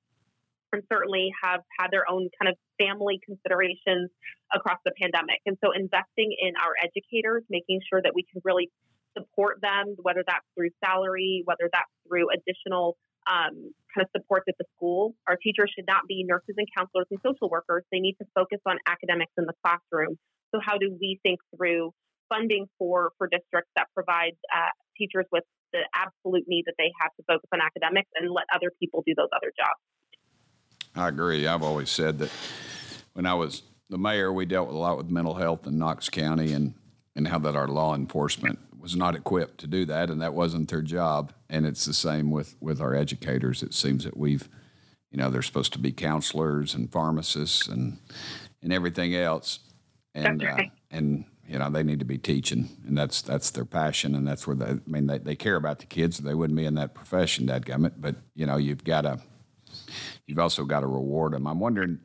and 0.73 0.83
certainly 0.91 1.31
have 1.43 1.61
had 1.79 1.89
their 1.91 2.09
own 2.11 2.29
kind 2.41 2.49
of 2.49 2.57
family 2.79 3.21
considerations 3.25 4.11
across 4.55 4.79
the 4.85 4.93
pandemic. 5.01 5.41
And 5.45 5.57
so 5.63 5.73
investing 5.73 6.35
in 6.41 6.55
our 6.57 6.73
educators, 6.83 7.45
making 7.51 7.81
sure 7.89 8.01
that 8.03 8.13
we 8.15 8.25
can 8.25 8.41
really 8.45 8.71
support 9.17 9.61
them, 9.61 9.97
whether 10.01 10.25
that's 10.27 10.47
through 10.57 10.71
salary, 10.85 11.43
whether 11.45 11.69
that's 11.73 11.91
through 12.09 12.29
additional 12.33 12.97
um, 13.29 13.71
kind 13.95 14.03
of 14.03 14.09
supports 14.17 14.47
at 14.49 14.55
the 14.59 14.65
school. 14.75 15.15
Our 15.29 15.37
teachers 15.37 15.71
should 15.77 15.87
not 15.87 16.09
be 16.09 16.25
nurses 16.25 16.57
and 16.57 16.67
counselors 16.77 17.07
and 17.11 17.21
social 17.25 17.49
workers. 17.49 17.85
They 17.93 18.01
need 18.01 18.17
to 18.21 18.27
focus 18.35 18.59
on 18.67 18.79
academics 18.89 19.33
in 19.37 19.45
the 19.45 19.55
classroom. 19.63 20.19
So, 20.51 20.61
how 20.65 20.79
do 20.79 20.97
we 21.01 21.21
think 21.23 21.41
through 21.57 21.93
funding 22.29 22.67
for 22.79 23.13
for 23.19 23.29
districts 23.29 23.71
that 23.77 23.87
provide 23.95 24.33
uh, 24.53 24.73
teachers 24.97 25.27
with 25.33 25.45
the 25.73 25.81
absolute 25.95 26.45
need 26.47 26.65
that 26.67 26.75
they 26.79 26.91
have 27.01 27.11
to 27.17 27.23
focus 27.27 27.49
on 27.53 27.61
academics 27.61 28.11
and 28.15 28.31
let 28.31 28.45
other 28.55 28.71
people 28.79 29.03
do 29.07 29.15
those 29.17 29.29
other 29.35 29.53
jobs? 29.57 29.81
I 30.95 31.09
agree. 31.09 31.47
I've 31.47 31.63
always 31.63 31.91
said 31.91 32.19
that 32.19 32.31
when 33.15 33.27
I 33.27 33.35
was 33.35 33.63
the 33.89 33.99
mayor, 33.99 34.33
we 34.33 34.47
dealt 34.47 34.69
a 34.69 34.77
lot 34.77 34.97
with 34.97 35.11
mental 35.11 35.35
health 35.35 35.67
in 35.67 35.79
Knox 35.79 36.09
County 36.09 36.53
and, 36.53 36.75
and 37.17 37.29
how 37.29 37.39
that 37.41 37.57
our 37.57 37.69
law 37.69 37.95
enforcement 37.95 38.59
was 38.79 38.97
not 38.97 39.15
equipped 39.15 39.59
to 39.59 39.67
do 39.67 39.85
that, 39.87 40.11
and 40.11 40.21
that 40.21 40.35
wasn't 40.35 40.69
their 40.69 40.83
job. 40.83 41.33
And 41.49 41.65
it's 41.65 41.85
the 41.85 41.95
same 41.95 42.31
with, 42.31 42.57
with 42.61 42.81
our 42.81 42.95
educators. 42.95 43.63
It 43.63 43.75
seems 43.75 44.05
that 44.05 44.17
we've, 44.17 44.49
you 45.11 45.19
know, 45.19 45.31
they're 45.31 45.43
supposed 45.43 45.73
to 45.75 45.79
be 45.79 45.93
counselors 45.93 46.75
and 46.75 46.91
pharmacists 46.91 47.69
and 47.69 47.99
and 48.63 48.73
everything 48.73 49.15
else, 49.15 49.59
and 50.15 50.43
uh, 50.43 50.57
and 50.91 51.25
you 51.53 51.59
know 51.59 51.69
they 51.69 51.83
need 51.83 51.99
to 51.99 52.07
be 52.07 52.17
teaching, 52.17 52.71
and 52.87 52.97
that's 52.97 53.21
that's 53.21 53.51
their 53.51 53.67
passion, 53.67 54.15
and 54.15 54.27
that's 54.27 54.47
where 54.47 54.57
they. 54.57 54.65
I 54.65 54.79
mean, 54.87 55.07
they, 55.07 55.19
they 55.19 55.37
care 55.37 55.57
about 55.57 55.81
the 55.81 55.87
kids. 55.87 56.17
They 56.17 56.35
wouldn't 56.35 56.57
be 56.57 56.65
in 56.65 56.77
that 56.77 56.95
profession, 56.95 57.47
dadgummit. 57.47 57.93
But 57.99 58.17
you 58.35 58.47
know, 58.47 58.57
you've 58.57 58.85
got 58.85 59.03
to 59.03 59.21
you've 60.27 60.39
also 60.39 60.65
got 60.65 60.81
to 60.81 60.87
reward 60.87 61.35
them. 61.35 61.47
I'm 61.47 61.61
wondering 61.61 62.01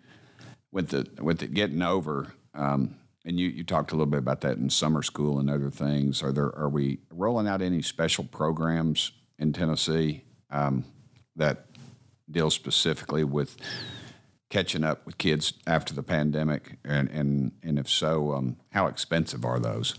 with 0.74 0.90
the 0.90 1.08
with 1.24 1.42
it 1.42 1.54
getting 1.54 1.82
over. 1.82 2.34
Um, 2.54 2.98
and 3.24 3.40
you, 3.40 3.50
you 3.50 3.64
talked 3.64 3.92
a 3.92 3.96
little 3.96 4.06
bit 4.06 4.20
about 4.20 4.42
that 4.42 4.58
in 4.58 4.70
summer 4.70 5.04
school 5.04 5.40
and 5.40 5.50
other 5.50 5.70
things. 5.70 6.22
Are 6.22 6.34
there 6.34 6.54
are 6.58 6.70
we 6.70 7.00
rolling 7.10 7.48
out 7.48 7.62
any 7.62 7.82
special 7.82 8.26
programs 8.26 9.14
in 9.40 9.54
Tennessee 9.54 10.24
um, 10.50 10.84
that 11.38 11.68
deal 12.30 12.50
specifically 12.50 13.24
with 13.24 13.56
catching 14.50 14.84
up 14.84 15.06
with 15.06 15.18
kids 15.18 15.54
after 15.66 15.94
the 15.94 16.04
pandemic? 16.04 16.78
And 16.84 17.10
and 17.10 17.52
and 17.64 17.80
if 17.80 17.90
so, 17.90 18.34
um, 18.34 18.58
how 18.72 18.88
expensive 18.88 19.46
are 19.46 19.60
those? 19.60 19.96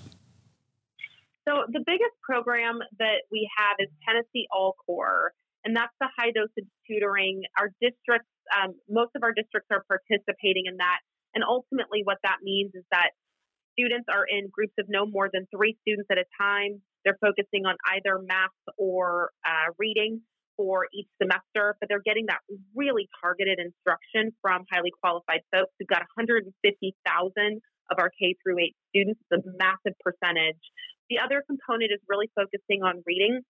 So 1.49 1.65
the 1.73 1.81
biggest 1.81 2.13
program 2.23 2.79
that 2.99 3.25
we 3.33 3.49
have 3.57 3.77
is 3.81 3.89
Tennessee 4.07 4.47
ALL 4.53 4.75
Corps, 4.85 5.33
and 5.65 5.75
that's 5.75 5.95
the 6.01 6.09
high 6.19 6.31
dosage 6.31 6.69
tutoring. 6.87 7.43
Our 7.59 7.71
districts, 7.81 8.29
um, 8.53 8.75
most 8.89 9.13
of 9.17 9.23
our 9.23 9.33
districts 9.33 9.69
are 9.71 9.85
participating 9.89 10.65
in 10.67 10.77
that. 10.77 11.01
And 11.35 11.45
ultimately, 11.45 12.03
what 12.05 12.19
that 12.23 12.39
means 12.43 12.73
is 12.75 12.85
that 12.91 13.11
students 13.73 14.09
are 14.13 14.25
in 14.29 14.49
groups 14.53 14.75
of 14.79 14.87
no 14.89 15.07
more 15.07 15.31
than 15.33 15.47
three 15.55 15.77
students 15.83 16.09
at 16.11 16.19
a 16.19 16.25
time. 16.41 16.83
They're 17.05 17.19
focusing 17.21 17.65
on 17.65 17.77
either 17.97 18.21
math 18.21 18.51
or 18.77 19.31
uh, 19.47 19.73
reading 19.79 20.21
for 20.59 20.91
each 20.93 21.07
semester, 21.23 21.79
but 21.79 21.89
they're 21.89 22.05
getting 22.05 22.27
that 22.27 22.43
really 22.75 23.09
targeted 23.23 23.63
instruction 23.63 24.35
from 24.43 24.67
highly 24.67 24.91
qualified 25.01 25.47
folks. 25.55 25.71
We've 25.79 25.89
got 25.89 26.03
150,000 26.19 26.51
of 27.91 27.97
our 27.97 28.11
K 28.19 28.35
through 28.43 28.59
8 28.59 28.77
students, 28.91 29.21
it's 29.31 29.47
a 29.47 29.49
massive 29.57 29.95
percentage. 30.03 30.61
The 31.09 31.23
other 31.23 31.41
component 31.47 31.95
is 31.95 32.03
really 32.11 32.29
focusing 32.35 32.83
on 32.83 33.01
reading 33.07 33.41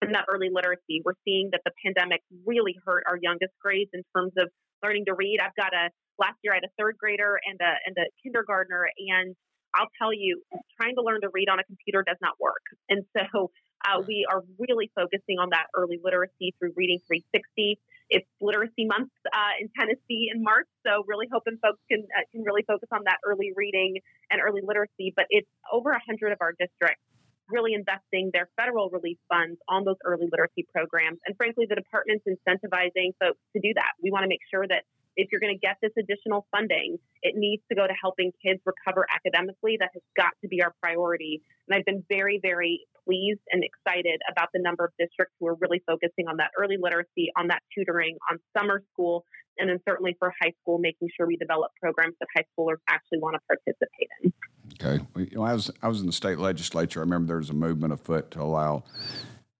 and 0.00 0.14
that 0.14 0.24
early 0.32 0.48
literacy. 0.48 1.02
We're 1.04 1.18
seeing 1.26 1.50
that 1.52 1.60
the 1.66 1.72
pandemic 1.84 2.22
really 2.46 2.74
hurt 2.86 3.04
our 3.10 3.18
youngest 3.20 3.52
grades 3.60 3.90
in 3.92 4.02
terms 4.16 4.32
of 4.38 4.48
learning 4.82 5.04
to 5.06 5.14
read. 5.14 5.38
I've 5.42 5.54
got 5.60 5.74
a 5.74 5.90
last 6.18 6.38
year 6.42 6.54
I 6.54 6.62
had 6.62 6.64
a 6.64 6.74
third 6.78 6.96
grader 6.96 7.38
and 7.44 7.58
a 7.60 7.72
and 7.84 7.96
a 7.98 8.06
kindergartner 8.22 8.88
and 8.96 9.36
I'll 9.74 9.88
tell 10.00 10.12
you, 10.12 10.42
trying 10.80 10.94
to 10.96 11.02
learn 11.02 11.20
to 11.22 11.30
read 11.32 11.48
on 11.48 11.58
a 11.58 11.64
computer 11.64 12.04
does 12.06 12.18
not 12.20 12.34
work. 12.38 12.60
And 12.88 13.04
so 13.16 13.50
uh, 13.84 14.00
we 14.06 14.26
are 14.30 14.42
really 14.58 14.90
focusing 14.94 15.38
on 15.38 15.50
that 15.50 15.66
early 15.76 15.98
literacy 16.02 16.54
through 16.58 16.72
Reading 16.76 16.98
360. 17.06 17.78
It's 18.10 18.28
Literacy 18.40 18.84
Month 18.84 19.10
uh, 19.32 19.56
in 19.60 19.70
Tennessee 19.78 20.28
in 20.32 20.42
March, 20.42 20.68
so 20.86 21.04
really 21.06 21.26
hoping 21.32 21.56
folks 21.62 21.80
can 21.88 22.04
uh, 22.12 22.24
can 22.30 22.42
really 22.42 22.62
focus 22.62 22.88
on 22.92 23.04
that 23.04 23.18
early 23.24 23.52
reading 23.56 23.98
and 24.30 24.40
early 24.40 24.60
literacy. 24.62 25.12
But 25.16 25.26
it's 25.30 25.48
over 25.72 25.96
hundred 26.06 26.32
of 26.32 26.38
our 26.40 26.52
districts 26.52 27.00
really 27.48 27.74
investing 27.74 28.30
their 28.32 28.48
federal 28.56 28.88
relief 28.90 29.18
funds 29.28 29.58
on 29.68 29.84
those 29.84 29.96
early 30.04 30.28
literacy 30.30 30.66
programs, 30.72 31.18
and 31.26 31.36
frankly, 31.36 31.66
the 31.68 31.76
department's 31.76 32.24
incentivizing 32.28 33.16
folks 33.18 33.40
to 33.56 33.60
do 33.60 33.72
that. 33.74 33.92
We 34.02 34.10
want 34.10 34.24
to 34.24 34.28
make 34.28 34.44
sure 34.50 34.66
that 34.68 34.84
if 35.16 35.28
you're 35.30 35.40
going 35.40 35.54
to 35.54 35.60
get 35.60 35.76
this 35.82 35.92
additional 35.98 36.46
funding, 36.50 36.98
it 37.22 37.34
needs 37.36 37.62
to 37.68 37.74
go 37.74 37.86
to 37.86 37.92
helping 38.00 38.32
kids 38.44 38.60
recover 38.64 39.06
academically. 39.14 39.76
That 39.78 39.90
has 39.92 40.02
got 40.16 40.32
to 40.42 40.48
be 40.48 40.62
our 40.62 40.74
priority. 40.82 41.42
And 41.68 41.76
I've 41.76 41.84
been 41.84 42.04
very, 42.08 42.40
very 42.42 42.86
pleased 43.04 43.40
and 43.50 43.62
excited 43.64 44.20
about 44.30 44.48
the 44.54 44.60
number 44.60 44.84
of 44.84 44.92
districts 44.98 45.34
who 45.40 45.48
are 45.48 45.56
really 45.60 45.82
focusing 45.86 46.28
on 46.28 46.36
that 46.38 46.50
early 46.58 46.76
literacy, 46.80 47.30
on 47.36 47.48
that 47.48 47.62
tutoring, 47.76 48.16
on 48.30 48.38
summer 48.56 48.82
school, 48.92 49.24
and 49.58 49.68
then 49.68 49.78
certainly 49.86 50.16
for 50.18 50.32
high 50.40 50.52
school, 50.62 50.78
making 50.78 51.08
sure 51.16 51.26
we 51.26 51.36
develop 51.36 51.72
programs 51.80 52.14
that 52.20 52.28
high 52.34 52.44
schoolers 52.56 52.78
actually 52.88 53.18
want 53.18 53.36
to 53.36 53.40
participate 53.46 54.08
in. 54.22 54.32
Okay. 54.74 55.04
Well, 55.14 55.24
you 55.24 55.36
know, 55.36 55.42
I 55.42 55.52
was 55.52 55.70
I 55.82 55.88
was 55.88 56.00
in 56.00 56.06
the 56.06 56.12
state 56.12 56.38
legislature. 56.38 57.00
I 57.00 57.02
remember 57.02 57.26
there 57.26 57.36
was 57.36 57.50
a 57.50 57.54
movement 57.54 57.92
afoot 57.92 58.30
to 58.32 58.42
allow 58.42 58.84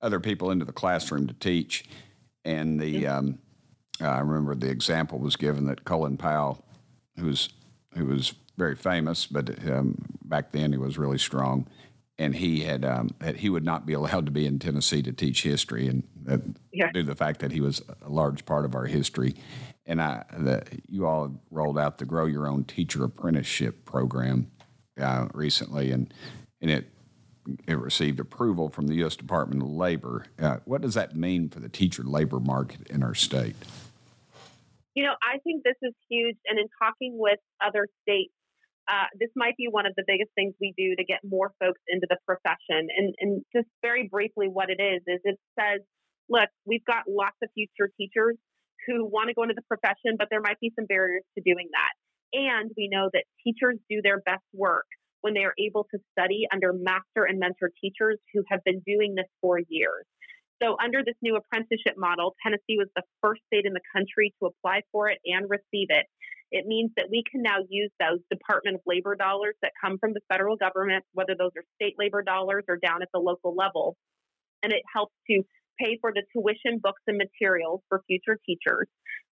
other 0.01 0.21
people 0.21 0.51
into 0.51 0.65
the 0.65 0.73
classroom 0.73 1.27
to 1.27 1.35
teach, 1.35 1.85
and 2.45 2.81
the 2.81 3.05
mm-hmm. 3.05 3.33
Um, 4.03 4.17
I 4.17 4.21
remember 4.21 4.55
the 4.55 4.71
example 4.71 5.19
was 5.19 5.37
given 5.37 5.67
that 5.67 5.85
Colin 5.85 6.17
Powell, 6.17 6.65
who 7.17 7.27
was 7.27 7.49
who 7.95 8.07
was 8.07 8.35
very 8.57 8.75
famous, 8.75 9.27
but 9.27 9.51
um, 9.71 9.97
back 10.25 10.53
then 10.53 10.73
he 10.73 10.79
was 10.79 10.99
really 10.99 11.19
strong, 11.19 11.67
and 12.19 12.35
he 12.35 12.61
had 12.61 12.85
um, 12.85 13.11
that 13.21 13.37
he 13.37 13.49
would 13.49 13.65
not 13.65 13.87
be 13.87 13.93
allowed 13.93 14.27
to 14.27 14.33
be 14.33 14.47
in 14.47 14.59
Tennessee 14.59 15.03
to 15.03 15.13
teach 15.13 15.43
history, 15.43 15.87
and 15.87 16.03
that, 16.23 16.41
yeah. 16.73 16.91
due 16.93 17.03
to 17.03 17.07
the 17.07 17.15
fact 17.15 17.41
that 17.41 17.53
he 17.53 17.61
was 17.61 17.83
a 18.03 18.09
large 18.09 18.45
part 18.45 18.65
of 18.65 18.75
our 18.75 18.87
history. 18.87 19.35
And 19.85 20.01
I, 20.01 20.25
the, 20.37 20.63
you 20.89 21.07
all 21.07 21.43
rolled 21.51 21.79
out 21.79 21.99
the 21.99 22.05
Grow 22.05 22.27
Your 22.27 22.47
Own 22.47 22.65
Teacher 22.65 23.05
Apprenticeship 23.05 23.85
program 23.85 24.51
uh, 25.01 25.29
recently, 25.35 25.91
and 25.91 26.13
and 26.61 26.71
it 26.71 26.89
it 27.67 27.79
received 27.79 28.21
approval 28.21 28.69
from 28.69 28.87
the 28.87 28.95
U.S. 28.97 29.17
Department 29.17 29.63
of 29.63 29.69
Labor. 29.69 30.27
Uh, 30.41 30.59
what 30.65 30.81
does 30.81 30.95
that 30.95 31.17
mean 31.17 31.49
for 31.49 31.61
the 31.61 31.69
teacher 31.69 32.05
labor 32.05 32.39
market 32.39 32.89
in 32.89 33.03
our 33.03 33.15
state? 33.15 33.57
You 34.95 35.05
know, 35.05 35.15
I 35.23 35.39
think 35.45 35.65
this 35.65 35.79
is 35.83 35.95
huge. 36.11 36.37
And 36.47 36.59
in 36.59 36.67
talking 36.83 37.17
with 37.19 37.39
other 37.65 37.89
states, 38.03 38.35
uh, 38.89 39.07
this 39.19 39.31
might 39.37 39.57
be 39.57 39.69
one 39.71 39.87
of 39.87 39.95
the 39.97 40.05
biggest 40.07 40.31
things 40.35 40.55
we 40.61 40.75
do 40.77 40.97
to 40.97 41.05
get 41.05 41.21
more 41.25 41.53
folks 41.61 41.81
into 41.89 42.07
the 42.11 42.19
profession. 42.27 42.89
And, 42.97 43.15
and 43.21 43.43
just 43.55 43.69
very 43.81 44.09
briefly, 44.11 44.49
what 44.49 44.71
it 44.71 44.83
is, 44.83 45.01
is 45.07 45.21
it 45.25 45.39
says, 45.59 45.81
look, 46.29 46.49
we've 46.67 46.85
got 46.85 47.05
lots 47.09 47.37
of 47.43 47.49
future 47.55 47.91
teachers 47.97 48.37
who 48.87 49.07
want 49.07 49.29
to 49.29 49.35
go 49.35 49.45
into 49.45 49.55
the 49.55 49.63
profession, 49.69 50.19
but 50.19 50.29
there 50.31 50.41
might 50.41 50.59
be 50.61 50.73
some 50.77 50.87
barriers 50.87 51.23
to 51.39 51.43
doing 51.45 51.69
that. 51.71 51.95
And 52.35 52.71
we 52.77 52.89
know 52.91 53.09
that 53.13 53.25
teachers 53.45 53.79
do 53.89 54.01
their 54.03 54.21
best 54.21 54.45
work 54.53 54.87
when 55.21 55.35
they 55.35 55.45
are 55.45 55.55
able 55.59 55.87
to 55.93 55.99
study 56.13 56.47
under 56.53 56.73
master 56.73 57.25
and 57.29 57.39
mentor 57.39 57.71
teachers 57.81 58.19
who 58.35 58.43
have 58.51 58.61
been 58.65 58.83
doing 58.85 59.15
this 59.15 59.29
for 59.41 59.61
years. 59.69 60.05
So, 60.63 60.77
under 60.79 61.03
this 61.05 61.17
new 61.23 61.35
apprenticeship 61.35 61.95
model, 61.97 62.37
Tennessee 62.39 62.79
was 62.79 62.87
the 62.95 63.03
first 63.21 63.43
state 63.51 63.67
in 63.67 63.73
the 63.73 63.83
country 63.91 64.33
to 64.39 64.47
apply 64.47 64.83
for 64.93 65.09
it 65.09 65.19
and 65.27 65.51
receive 65.51 65.91
it. 65.91 66.07
It 66.53 66.67
means 66.67 66.93
that 66.97 67.09
we 67.11 67.25
can 67.29 67.43
now 67.43 67.67
use 67.69 67.91
those 67.99 68.21
Department 68.31 68.77
of 68.77 68.83
Labor 68.87 69.17
dollars 69.17 69.57
that 69.63 69.73
come 69.83 69.99
from 69.99 70.13
the 70.13 70.21
federal 70.31 70.57
government, 70.57 71.03
whether 71.15 71.35
those 71.35 71.51
are 71.57 71.65
state 71.75 71.97
labor 71.99 72.23
dollars 72.23 72.63
or 72.69 72.77
down 72.77 73.03
at 73.03 73.09
the 73.13 73.19
local 73.19 73.57
level. 73.57 73.97
And 74.63 74.73
it 74.73 74.83
helps 74.95 75.15
to 75.31 75.43
pay 75.81 75.99
for 76.01 76.13
the 76.15 76.23
tuition, 76.31 76.79
books, 76.79 77.03
and 77.09 77.19
materials 77.19 77.81
for 77.89 78.03
future 78.07 78.39
teachers 78.47 78.87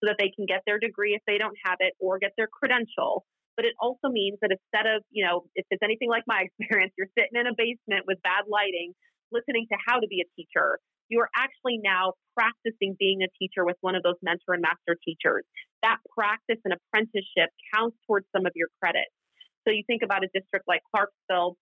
so 0.04 0.12
that 0.12 0.18
they 0.20 0.30
can 0.36 0.46
get 0.46 0.62
their 0.68 0.78
degree 0.78 1.16
if 1.16 1.24
they 1.26 1.40
don't 1.40 1.58
have 1.66 1.78
it 1.80 1.94
or 1.98 2.20
get 2.20 2.34
their 2.38 2.52
credential. 2.52 3.26
But 3.56 3.66
it 3.66 3.74
also 3.80 4.12
means 4.12 4.38
that 4.44 4.52
instead 4.52 4.86
of, 4.86 5.02
you 5.10 5.26
know, 5.26 5.48
if 5.56 5.66
it's 5.72 5.82
anything 5.82 6.10
like 6.10 6.24
my 6.28 6.46
experience, 6.60 6.94
you're 7.00 7.10
sitting 7.18 7.40
in 7.40 7.48
a 7.48 7.56
basement 7.58 8.06
with 8.06 8.22
bad 8.22 8.46
lighting, 8.46 8.94
listening 9.32 9.66
to 9.72 9.78
how 9.88 9.98
to 9.98 10.08
be 10.08 10.22
a 10.22 10.28
teacher 10.36 10.78
you 11.10 11.20
are 11.20 11.30
actually 11.36 11.80
now 11.84 12.14
practicing 12.38 12.96
being 13.00 13.22
a 13.22 13.30
teacher 13.40 13.66
with 13.66 13.78
one 13.82 13.96
of 13.96 14.04
those 14.04 14.20
mentor 14.22 14.54
and 14.54 14.62
master 14.62 14.98
teachers. 15.04 15.44
That 15.84 15.98
practice 16.18 16.60
and 16.66 16.74
apprenticeship 16.74 17.50
counts 17.74 17.98
towards 18.08 18.26
some 18.36 18.46
of 18.46 18.52
your 18.56 18.70
credits. 18.82 19.14
So 19.66 19.74
you 19.74 19.84
think 19.88 20.02
about 20.04 20.24
a 20.24 20.30
district 20.34 20.66
like 20.68 20.82
Clarksville, 20.94 21.58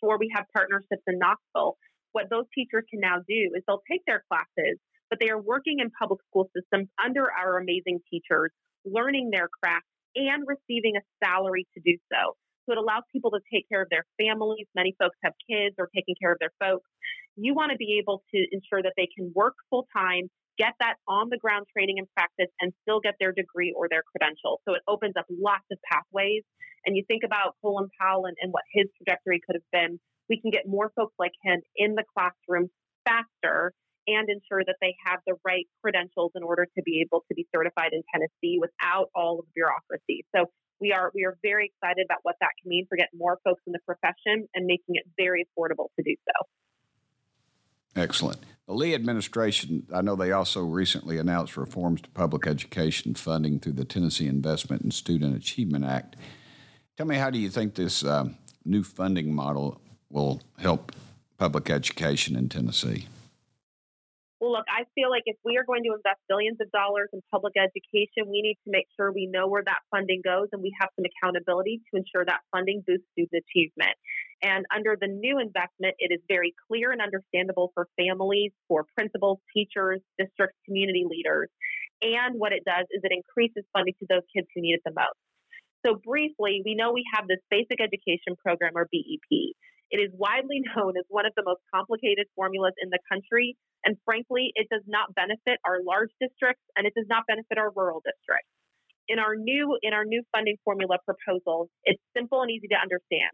where 0.00 0.18
we 0.18 0.30
have 0.34 0.46
partnerships 0.54 1.02
in 1.06 1.18
Knoxville. 1.18 1.76
What 2.12 2.30
those 2.30 2.46
teachers 2.54 2.84
can 2.90 3.00
now 3.00 3.18
do 3.28 3.54
is 3.54 3.62
they'll 3.66 3.84
take 3.90 4.02
their 4.06 4.24
classes, 4.30 4.78
but 5.10 5.20
they 5.20 5.30
are 5.30 5.40
working 5.40 5.78
in 5.80 5.90
public 5.90 6.20
school 6.28 6.50
systems 6.56 6.88
under 7.02 7.30
our 7.30 7.58
amazing 7.58 8.00
teachers, 8.10 8.50
learning 8.84 9.30
their 9.30 9.48
craft 9.62 9.86
and 10.16 10.42
receiving 10.46 10.96
a 10.96 11.04
salary 11.22 11.66
to 11.74 11.80
do 11.84 11.96
so. 12.10 12.34
So 12.66 12.72
it 12.72 12.78
allows 12.78 13.02
people 13.12 13.30
to 13.32 13.40
take 13.52 13.68
care 13.68 13.82
of 13.82 13.88
their 13.90 14.04
families. 14.18 14.66
Many 14.74 14.94
folks 14.98 15.16
have 15.24 15.34
kids 15.48 15.74
or 15.78 15.88
taking 15.94 16.14
care 16.20 16.32
of 16.32 16.38
their 16.38 16.54
folks. 16.58 16.88
You 17.36 17.54
want 17.54 17.72
to 17.72 17.78
be 17.78 17.98
able 18.00 18.22
to 18.34 18.38
ensure 18.52 18.82
that 18.82 18.94
they 18.96 19.08
can 19.16 19.32
work 19.34 19.54
full 19.70 19.86
time, 19.96 20.30
get 20.58 20.74
that 20.80 20.96
on 21.08 21.28
the 21.30 21.38
ground 21.38 21.66
training 21.72 21.98
and 21.98 22.08
practice, 22.14 22.52
and 22.60 22.72
still 22.82 23.00
get 23.00 23.14
their 23.18 23.32
degree 23.32 23.74
or 23.76 23.88
their 23.88 24.02
credential. 24.02 24.60
So 24.66 24.74
it 24.74 24.82
opens 24.88 25.14
up 25.18 25.26
lots 25.30 25.64
of 25.70 25.78
pathways. 25.90 26.42
And 26.84 26.96
you 26.96 27.04
think 27.06 27.22
about 27.24 27.56
Colin 27.62 27.88
Powell 28.00 28.26
and, 28.26 28.36
and 28.40 28.52
what 28.52 28.64
his 28.72 28.86
trajectory 28.96 29.40
could 29.44 29.56
have 29.56 29.70
been. 29.72 30.00
We 30.28 30.40
can 30.40 30.50
get 30.50 30.66
more 30.66 30.92
folks 30.96 31.14
like 31.18 31.32
him 31.42 31.60
in 31.76 31.94
the 31.94 32.04
classroom 32.14 32.70
faster 33.04 33.72
and 34.06 34.28
ensure 34.28 34.64
that 34.64 34.76
they 34.80 34.94
have 35.04 35.20
the 35.26 35.34
right 35.44 35.66
credentials 35.82 36.32
in 36.34 36.42
order 36.42 36.66
to 36.66 36.82
be 36.82 37.04
able 37.04 37.24
to 37.28 37.34
be 37.34 37.46
certified 37.54 37.92
in 37.92 38.02
Tennessee 38.12 38.58
without 38.58 39.10
all 39.14 39.40
of 39.40 39.44
the 39.46 39.52
bureaucracy. 39.54 40.24
So 40.34 40.46
we 40.80 40.92
are 40.92 41.12
we 41.14 41.24
are 41.24 41.36
very 41.42 41.70
excited 41.70 42.06
about 42.08 42.20
what 42.22 42.36
that 42.40 42.50
can 42.60 42.70
mean 42.70 42.86
for 42.88 42.96
getting 42.96 43.18
more 43.18 43.38
folks 43.44 43.60
in 43.66 43.72
the 43.72 43.84
profession 43.84 44.48
and 44.54 44.64
making 44.64 44.96
it 44.96 45.04
very 45.16 45.44
affordable 45.44 45.92
to 45.96 46.02
do 46.02 46.16
so. 46.24 46.36
Excellent. 47.96 48.38
The 48.66 48.74
Lee 48.74 48.94
administration, 48.94 49.86
I 49.92 50.00
know 50.00 50.14
they 50.14 50.30
also 50.30 50.60
recently 50.60 51.18
announced 51.18 51.56
reforms 51.56 52.00
to 52.02 52.10
public 52.10 52.46
education 52.46 53.14
funding 53.14 53.58
through 53.58 53.72
the 53.72 53.84
Tennessee 53.84 54.28
Investment 54.28 54.82
and 54.82 54.94
Student 54.94 55.36
Achievement 55.36 55.84
Act. 55.84 56.16
Tell 56.96 57.06
me, 57.06 57.16
how 57.16 57.30
do 57.30 57.38
you 57.38 57.50
think 57.50 57.74
this 57.74 58.04
um, 58.04 58.36
new 58.64 58.84
funding 58.84 59.34
model 59.34 59.80
will 60.08 60.40
help 60.58 60.92
public 61.38 61.70
education 61.70 62.36
in 62.36 62.48
Tennessee? 62.48 63.08
Well, 64.40 64.52
look, 64.52 64.64
I 64.68 64.84
feel 64.94 65.10
like 65.10 65.24
if 65.26 65.36
we 65.44 65.58
are 65.58 65.64
going 65.64 65.82
to 65.84 65.92
invest 65.92 66.20
billions 66.28 66.58
of 66.62 66.70
dollars 66.70 67.10
in 67.12 67.20
public 67.30 67.54
education, 67.60 68.24
we 68.30 68.40
need 68.40 68.56
to 68.64 68.70
make 68.70 68.86
sure 68.96 69.12
we 69.12 69.26
know 69.26 69.46
where 69.46 69.62
that 69.64 69.80
funding 69.90 70.22
goes 70.24 70.48
and 70.52 70.62
we 70.62 70.72
have 70.80 70.88
some 70.96 71.04
accountability 71.04 71.82
to 71.90 71.98
ensure 71.98 72.24
that 72.24 72.40
funding 72.50 72.82
boosts 72.86 73.04
student 73.12 73.44
achievement. 73.44 73.92
And 74.42 74.64
under 74.74 74.96
the 74.96 75.08
new 75.08 75.38
investment, 75.38 75.94
it 75.98 76.12
is 76.12 76.20
very 76.26 76.54
clear 76.68 76.92
and 76.92 77.00
understandable 77.00 77.72
for 77.74 77.88
families, 77.96 78.52
for 78.68 78.86
principals, 78.96 79.38
teachers, 79.52 80.00
districts, 80.18 80.56
community 80.64 81.04
leaders. 81.04 81.48
And 82.00 82.40
what 82.40 82.52
it 82.52 82.64
does 82.64 82.88
is 82.90 83.04
it 83.04 83.12
increases 83.12 83.68
funding 83.76 83.92
to 84.00 84.06
those 84.08 84.24
kids 84.34 84.48
who 84.54 84.62
need 84.62 84.80
it 84.80 84.82
the 84.84 84.96
most. 84.96 85.20
So, 85.84 85.96
briefly, 85.96 86.62
we 86.64 86.74
know 86.74 86.92
we 86.92 87.04
have 87.12 87.28
this 87.28 87.40
basic 87.50 87.80
education 87.80 88.36
program 88.40 88.72
or 88.76 88.88
BEP. 88.88 89.52
It 89.90 89.98
is 90.00 90.08
widely 90.16 90.64
known 90.76 90.96
as 90.96 91.04
one 91.08 91.26
of 91.26 91.32
the 91.36 91.44
most 91.44 91.60
complicated 91.72 92.26
formulas 92.36 92.72
in 92.80 92.88
the 92.88 93.00
country, 93.12 93.56
and 93.84 93.96
frankly, 94.04 94.52
it 94.54 94.68
does 94.70 94.84
not 94.86 95.14
benefit 95.14 95.60
our 95.64 95.84
large 95.84 96.12
districts 96.20 96.64
and 96.76 96.86
it 96.86 96.92
does 96.96 97.08
not 97.08 97.24
benefit 97.26 97.56
our 97.56 97.72
rural 97.72 98.00
districts. 98.04 98.48
In 99.08 99.18
our 99.18 99.34
new 99.34 99.76
in 99.82 99.92
our 99.92 100.04
new 100.04 100.22
funding 100.32 100.56
formula 100.64 100.98
proposal, 101.04 101.68
it's 101.84 102.00
simple 102.16 102.42
and 102.42 102.50
easy 102.50 102.68
to 102.68 102.78
understand. 102.78 103.32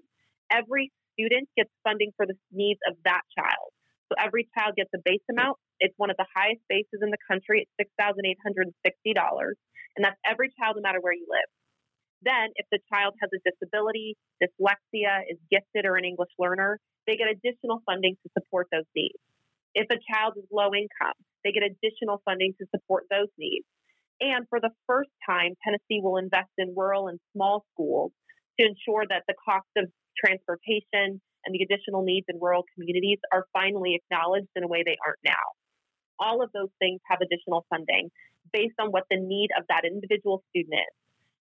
Every 0.50 0.92
student 1.14 1.48
gets 1.56 1.70
funding 1.82 2.12
for 2.16 2.26
the 2.26 2.36
needs 2.52 2.80
of 2.88 2.96
that 3.04 3.22
child. 3.36 3.72
So 4.08 4.14
every 4.22 4.46
child 4.54 4.76
gets 4.76 4.90
a 4.94 5.02
base 5.02 5.24
amount. 5.30 5.58
It's 5.80 5.94
one 5.96 6.10
of 6.10 6.16
the 6.16 6.28
highest 6.30 6.62
bases 6.68 7.02
in 7.02 7.10
the 7.10 7.18
country. 7.26 7.66
It's 7.66 7.74
six 7.74 7.90
thousand 7.98 8.22
eight 8.24 8.38
hundred 8.44 8.70
and 8.70 8.76
sixty 8.86 9.12
dollars, 9.12 9.58
and 9.96 10.04
that's 10.04 10.20
every 10.24 10.54
child, 10.54 10.78
no 10.78 10.82
matter 10.82 11.02
where 11.02 11.12
you 11.12 11.26
live. 11.26 11.50
Then, 12.22 12.54
if 12.56 12.66
the 12.70 12.78
child 12.88 13.12
has 13.20 13.28
a 13.34 13.42
disability, 13.44 14.16
dyslexia, 14.40 15.26
is 15.28 15.36
gifted, 15.50 15.84
or 15.84 15.96
an 15.96 16.06
English 16.06 16.32
learner, 16.38 16.78
they 17.06 17.16
get 17.16 17.28
additional 17.28 17.82
funding 17.84 18.16
to 18.22 18.28
support 18.32 18.68
those 18.72 18.88
needs. 18.94 19.18
If 19.74 19.90
a 19.90 20.00
child 20.10 20.38
is 20.38 20.46
low 20.50 20.72
income, 20.72 21.18
they 21.44 21.52
get 21.52 21.62
additional 21.66 22.22
funding 22.24 22.54
to 22.58 22.64
support 22.72 23.04
those 23.10 23.28
needs. 23.36 23.66
And 24.20 24.48
for 24.48 24.60
the 24.60 24.72
first 24.86 25.10
time, 25.28 25.52
Tennessee 25.60 26.00
will 26.00 26.16
invest 26.16 26.48
in 26.56 26.72
rural 26.74 27.08
and 27.08 27.20
small 27.34 27.66
schools 27.74 28.12
to 28.58 28.66
ensure 28.66 29.04
that 29.08 29.22
the 29.28 29.34
cost 29.44 29.68
of 29.76 29.90
transportation 30.16 31.20
and 31.44 31.54
the 31.54 31.62
additional 31.62 32.02
needs 32.02 32.26
in 32.28 32.40
rural 32.40 32.64
communities 32.74 33.18
are 33.32 33.46
finally 33.52 33.94
acknowledged 33.94 34.50
in 34.56 34.64
a 34.64 34.68
way 34.68 34.82
they 34.84 34.96
aren't 35.04 35.22
now. 35.24 35.44
All 36.18 36.42
of 36.42 36.50
those 36.52 36.72
things 36.78 37.00
have 37.08 37.20
additional 37.20 37.66
funding 37.70 38.10
based 38.52 38.74
on 38.80 38.88
what 38.90 39.04
the 39.10 39.18
need 39.18 39.50
of 39.58 39.64
that 39.68 39.84
individual 39.84 40.42
student 40.50 40.74
is. 40.74 40.94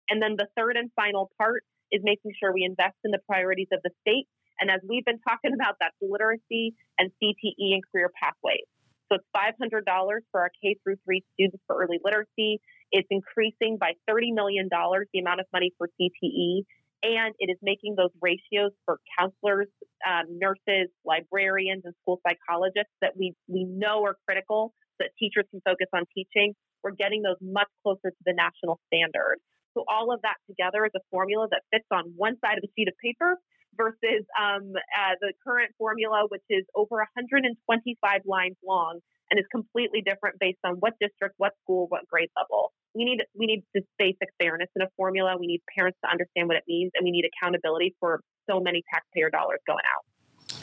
And 0.09 0.21
then 0.21 0.35
the 0.37 0.47
third 0.57 0.75
and 0.75 0.91
final 0.95 1.31
part 1.37 1.63
is 1.91 2.01
making 2.03 2.33
sure 2.39 2.51
we 2.51 2.65
invest 2.65 2.97
in 3.05 3.11
the 3.11 3.21
priorities 3.29 3.69
of 3.71 3.79
the 3.83 3.91
state. 4.01 4.27
And 4.59 4.69
as 4.69 4.81
we've 4.87 5.05
been 5.05 5.19
talking 5.19 5.53
about, 5.53 5.77
that's 5.79 5.95
literacy 6.01 6.73
and 6.97 7.11
CTE 7.21 7.73
and 7.73 7.83
career 7.91 8.11
pathways. 8.19 8.67
So 9.11 9.19
it's 9.21 9.27
$500 9.35 9.83
for 10.31 10.41
our 10.41 10.49
K 10.61 10.75
through 10.83 10.95
three 11.05 11.23
students 11.33 11.61
for 11.67 11.81
early 11.81 11.99
literacy. 12.03 12.59
It's 12.91 13.07
increasing 13.11 13.77
by 13.79 13.93
$30 14.09 14.33
million 14.33 14.69
the 14.69 15.19
amount 15.19 15.39
of 15.39 15.45
money 15.53 15.71
for 15.77 15.87
CTE. 15.99 16.65
And 17.03 17.35
it 17.37 17.51
is 17.51 17.57
making 17.61 17.95
those 17.97 18.11
ratios 18.21 18.71
for 18.85 18.99
counselors, 19.19 19.67
um, 20.07 20.39
nurses, 20.39 20.87
librarians, 21.03 21.83
and 21.83 21.93
school 22.01 22.21
psychologists 22.25 22.95
that 23.01 23.11
we, 23.19 23.35
we 23.47 23.65
know 23.65 24.05
are 24.05 24.15
critical 24.25 24.73
so 24.95 25.05
that 25.05 25.11
teachers 25.19 25.43
can 25.51 25.59
focus 25.65 25.87
on 25.93 26.03
teaching. 26.15 26.55
We're 26.81 26.95
getting 26.95 27.21
those 27.21 27.35
much 27.41 27.67
closer 27.83 28.09
to 28.11 28.23
the 28.25 28.33
national 28.33 28.79
standard. 28.87 29.39
So 29.75 29.83
all 29.89 30.13
of 30.13 30.21
that 30.21 30.39
together 30.47 30.85
is 30.85 30.91
a 30.95 31.03
formula 31.11 31.47
that 31.51 31.63
fits 31.73 31.87
on 31.91 32.13
one 32.15 32.37
side 32.39 32.57
of 32.57 32.63
a 32.63 32.71
sheet 32.77 32.87
of 32.87 32.95
paper, 33.03 33.35
versus 33.77 34.25
um, 34.39 34.73
uh, 34.75 35.15
the 35.21 35.33
current 35.45 35.71
formula, 35.77 36.25
which 36.29 36.43
is 36.49 36.65
over 36.75 36.95
125 36.97 38.21
lines 38.25 38.55
long 38.65 38.99
and 39.31 39.39
is 39.39 39.45
completely 39.51 40.01
different 40.01 40.37
based 40.39 40.59
on 40.63 40.75
what 40.75 40.93
district, 40.99 41.35
what 41.37 41.53
school, 41.63 41.87
what 41.89 42.07
grade 42.07 42.29
level. 42.37 42.71
We 42.93 43.05
need 43.05 43.23
we 43.37 43.45
need 43.45 43.63
this 43.73 43.83
basic 43.97 44.29
fairness 44.39 44.69
in 44.75 44.83
a 44.83 44.87
formula. 44.95 45.35
We 45.39 45.47
need 45.47 45.61
parents 45.75 45.97
to 46.03 46.11
understand 46.11 46.47
what 46.47 46.57
it 46.57 46.63
means, 46.67 46.91
and 46.93 47.03
we 47.03 47.11
need 47.11 47.25
accountability 47.25 47.95
for 47.99 48.21
so 48.49 48.59
many 48.59 48.83
taxpayer 48.93 49.29
dollars 49.29 49.59
going 49.65 49.79
out. 49.79 50.55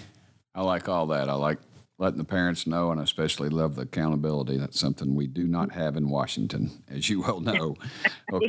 I 0.55 0.63
like 0.63 0.89
all 0.89 1.07
that. 1.07 1.29
I 1.29 1.35
like 1.35 1.59
letting 2.01 2.19
the 2.19 2.25
parents 2.25 2.67
know, 2.67 2.91
and 2.91 2.99
I 2.99 3.05
especially 3.05 3.51
love 3.51 3.77
the 3.77 3.83
accountability. 3.83 4.57
That's 4.57 4.81
something 4.81 5.15
we 5.15 5.27
do 5.27 5.47
not 5.47 5.73
have 5.73 5.97
in 5.97 6.09
Washington, 6.09 6.83
as 6.91 7.09
you 7.09 7.21
well 7.21 7.41
know. 7.41 7.77
Well, 8.33 8.41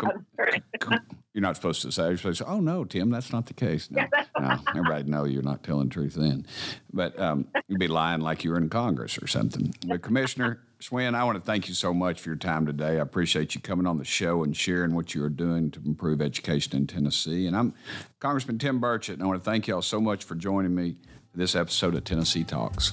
com- 0.80 1.00
you're 1.34 1.42
not 1.42 1.56
supposed 1.56 1.82
to 1.82 1.92
say. 1.92 2.10
You're 2.10 2.18
supposed 2.18 2.38
to 2.38 2.44
say, 2.44 2.50
"Oh 2.50 2.60
no, 2.60 2.86
Tim, 2.86 3.10
that's 3.10 3.34
not 3.34 3.48
the 3.48 3.56
case." 3.56 3.90
No, 3.90 4.06
no 4.40 4.60
everybody 4.70 5.10
know 5.10 5.24
you're 5.24 5.42
not 5.42 5.64
telling 5.64 5.88
the 5.88 5.94
truth 5.94 6.14
then. 6.14 6.46
But 6.94 7.20
um, 7.20 7.48
you'd 7.68 7.80
be 7.80 7.88
lying 7.88 8.22
like 8.22 8.44
you 8.44 8.52
were 8.52 8.60
in 8.60 8.70
Congress 8.70 9.18
or 9.18 9.26
something. 9.26 9.74
But 9.88 10.04
Commissioner 10.04 10.62
Schwinn, 10.80 11.16
I 11.16 11.24
want 11.24 11.40
to 11.40 11.44
thank 11.44 11.68
you 11.68 11.74
so 11.74 11.96
much 11.96 12.22
for 12.22 12.30
your 12.30 12.36
time 12.36 12.68
today. 12.68 12.98
I 12.98 13.02
appreciate 13.02 13.56
you 13.56 13.62
coming 13.62 13.88
on 13.88 13.98
the 13.98 14.06
show 14.06 14.44
and 14.44 14.56
sharing 14.56 14.94
what 14.94 15.16
you 15.16 15.24
are 15.24 15.30
doing 15.30 15.72
to 15.72 15.82
improve 15.84 16.22
education 16.22 16.76
in 16.76 16.86
Tennessee. 16.86 17.48
And 17.48 17.56
I'm 17.56 17.74
Congressman 18.20 18.60
Tim 18.60 18.80
Burchett, 18.80 19.16
and 19.16 19.24
I 19.24 19.26
want 19.26 19.44
to 19.44 19.50
thank 19.50 19.68
you 19.68 19.74
all 19.74 19.82
so 19.82 20.00
much 20.00 20.24
for 20.24 20.36
joining 20.36 20.76
me 20.76 20.98
for 21.32 21.40
this 21.40 21.56
episode 21.56 21.96
of 21.96 22.04
Tennessee 22.04 22.44
Talks. 22.44 22.92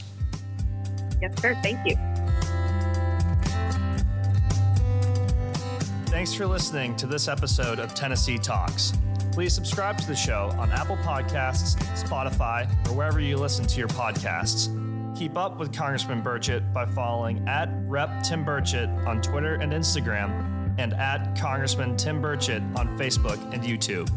Yes, 1.20 1.40
sir. 1.40 1.58
Thank 1.62 1.86
you. 1.86 1.96
Thanks 6.06 6.34
for 6.34 6.46
listening 6.46 6.96
to 6.96 7.06
this 7.06 7.28
episode 7.28 7.78
of 7.78 7.94
Tennessee 7.94 8.38
Talks. 8.38 8.92
Please 9.32 9.52
subscribe 9.52 9.98
to 9.98 10.06
the 10.06 10.16
show 10.16 10.52
on 10.58 10.70
Apple 10.72 10.96
Podcasts, 10.96 11.76
Spotify, 12.02 12.68
or 12.88 12.94
wherever 12.94 13.20
you 13.20 13.36
listen 13.36 13.66
to 13.66 13.78
your 13.78 13.88
podcasts. 13.88 14.74
Keep 15.16 15.36
up 15.36 15.58
with 15.58 15.72
Congressman 15.72 16.22
Burchett 16.22 16.72
by 16.72 16.86
following 16.86 17.46
at 17.48 17.68
Rep 17.86 18.22
Tim 18.22 18.44
Burchett 18.44 18.88
on 19.06 19.22
Twitter 19.22 19.54
and 19.56 19.72
Instagram, 19.72 20.74
and 20.78 20.92
at 20.94 21.38
Congressman 21.38 21.96
Tim 21.96 22.20
Burchett 22.20 22.62
on 22.76 22.98
Facebook 22.98 23.38
and 23.52 23.62
YouTube. 23.62 24.08